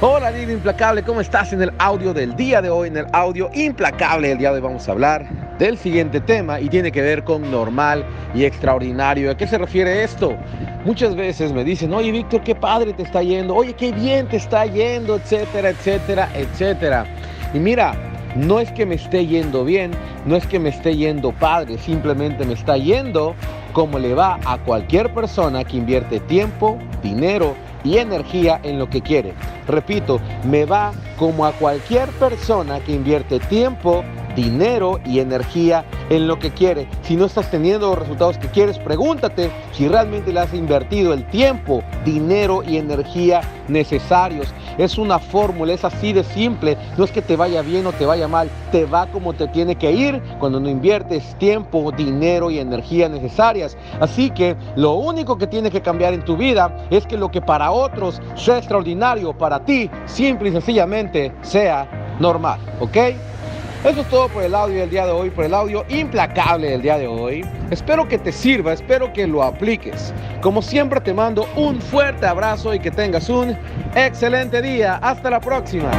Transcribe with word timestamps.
Hola 0.00 0.30
Lindo 0.30 0.52
Implacable, 0.52 1.02
¿cómo 1.02 1.20
estás 1.20 1.52
en 1.52 1.60
el 1.60 1.72
audio 1.76 2.14
del 2.14 2.36
día 2.36 2.62
de 2.62 2.70
hoy? 2.70 2.86
En 2.86 2.98
el 2.98 3.06
audio 3.12 3.50
implacable 3.52 4.28
del 4.28 4.38
día 4.38 4.50
de 4.50 4.58
hoy 4.58 4.62
vamos 4.62 4.88
a 4.88 4.92
hablar 4.92 5.28
del 5.58 5.76
siguiente 5.76 6.20
tema 6.20 6.60
y 6.60 6.68
tiene 6.68 6.92
que 6.92 7.02
ver 7.02 7.24
con 7.24 7.50
normal 7.50 8.04
y 8.32 8.44
extraordinario. 8.44 9.28
¿A 9.28 9.36
qué 9.36 9.48
se 9.48 9.58
refiere 9.58 10.04
esto? 10.04 10.36
Muchas 10.84 11.16
veces 11.16 11.52
me 11.52 11.64
dicen, 11.64 11.92
oye 11.92 12.12
Víctor, 12.12 12.44
qué 12.44 12.54
padre 12.54 12.92
te 12.92 13.02
está 13.02 13.24
yendo, 13.24 13.56
oye, 13.56 13.72
qué 13.72 13.90
bien 13.90 14.28
te 14.28 14.36
está 14.36 14.66
yendo, 14.66 15.16
etcétera, 15.16 15.70
etcétera, 15.70 16.28
etcétera. 16.32 17.04
Y 17.52 17.58
mira, 17.58 17.92
no 18.36 18.60
es 18.60 18.70
que 18.70 18.86
me 18.86 18.94
esté 18.94 19.26
yendo 19.26 19.64
bien, 19.64 19.90
no 20.26 20.36
es 20.36 20.46
que 20.46 20.60
me 20.60 20.68
esté 20.68 20.94
yendo 20.94 21.32
padre, 21.32 21.76
simplemente 21.76 22.46
me 22.46 22.54
está 22.54 22.76
yendo 22.76 23.34
como 23.72 23.98
le 23.98 24.14
va 24.14 24.38
a 24.46 24.58
cualquier 24.58 25.12
persona 25.12 25.64
que 25.64 25.76
invierte 25.76 26.20
tiempo, 26.20 26.78
dinero 27.02 27.56
y 27.88 27.96
energía 27.96 28.60
en 28.62 28.78
lo 28.78 28.90
que 28.90 29.00
quiere. 29.00 29.32
Repito, 29.66 30.20
me 30.44 30.66
va 30.66 30.92
como 31.18 31.44
a 31.44 31.52
cualquier 31.52 32.08
persona 32.10 32.80
que 32.80 32.92
invierte 32.92 33.40
tiempo, 33.40 34.04
dinero 34.36 35.00
y 35.04 35.18
energía 35.18 35.84
en 36.10 36.28
lo 36.28 36.38
que 36.38 36.50
quiere. 36.50 36.86
Si 37.02 37.16
no 37.16 37.26
estás 37.26 37.50
teniendo 37.50 37.88
los 37.88 37.98
resultados 37.98 38.38
que 38.38 38.48
quieres, 38.48 38.78
pregúntate 38.78 39.50
si 39.72 39.88
realmente 39.88 40.32
le 40.32 40.40
has 40.40 40.54
invertido 40.54 41.12
el 41.12 41.26
tiempo, 41.26 41.82
dinero 42.04 42.62
y 42.62 42.76
energía 42.76 43.40
necesarios. 43.66 44.54
Es 44.78 44.96
una 44.96 45.18
fórmula, 45.18 45.72
es 45.72 45.84
así 45.84 46.12
de 46.12 46.22
simple. 46.22 46.76
No 46.96 47.04
es 47.04 47.10
que 47.10 47.20
te 47.20 47.36
vaya 47.36 47.62
bien 47.62 47.86
o 47.86 47.92
te 47.92 48.06
vaya 48.06 48.28
mal, 48.28 48.48
te 48.70 48.84
va 48.84 49.06
como 49.08 49.32
te 49.32 49.48
tiene 49.48 49.74
que 49.74 49.90
ir 49.90 50.22
cuando 50.38 50.60
no 50.60 50.68
inviertes 50.68 51.34
tiempo, 51.38 51.90
dinero 51.92 52.50
y 52.50 52.58
energía 52.58 53.08
necesarias. 53.08 53.76
Así 54.00 54.30
que 54.30 54.56
lo 54.76 54.94
único 54.94 55.36
que 55.36 55.48
tiene 55.48 55.70
que 55.70 55.82
cambiar 55.82 56.14
en 56.14 56.24
tu 56.24 56.36
vida 56.36 56.76
es 56.90 57.06
que 57.06 57.16
lo 57.16 57.30
que 57.30 57.42
para 57.42 57.72
otros 57.72 58.22
sea 58.36 58.58
extraordinario, 58.58 59.36
para 59.36 59.64
ti 59.64 59.90
simple 60.06 60.50
y 60.50 60.52
sencillamente 60.52 61.07
sea 61.42 61.88
normal, 62.20 62.60
¿ok? 62.80 62.96
Eso 63.84 64.00
es 64.00 64.08
todo 64.08 64.28
por 64.28 64.42
el 64.42 64.54
audio 64.56 64.80
del 64.80 64.90
día 64.90 65.06
de 65.06 65.12
hoy, 65.12 65.30
por 65.30 65.44
el 65.44 65.54
audio 65.54 65.84
implacable 65.88 66.70
del 66.70 66.82
día 66.82 66.98
de 66.98 67.06
hoy. 67.06 67.44
Espero 67.70 68.08
que 68.08 68.18
te 68.18 68.32
sirva, 68.32 68.72
espero 68.72 69.12
que 69.12 69.26
lo 69.26 69.42
apliques. 69.42 70.12
Como 70.40 70.62
siempre 70.62 71.00
te 71.00 71.14
mando 71.14 71.46
un 71.54 71.80
fuerte 71.80 72.26
abrazo 72.26 72.74
y 72.74 72.80
que 72.80 72.90
tengas 72.90 73.28
un 73.28 73.56
excelente 73.94 74.60
día. 74.62 74.96
Hasta 74.96 75.30
la 75.30 75.40
próxima. 75.40 75.90